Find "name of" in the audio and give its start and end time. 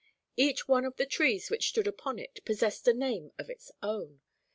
2.95-3.51